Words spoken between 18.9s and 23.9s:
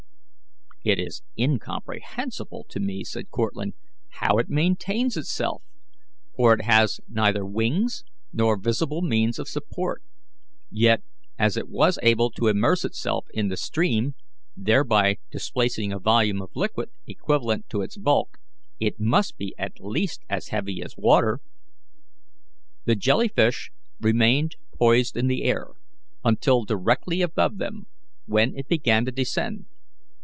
must be at least as heavy as water." The jelly fish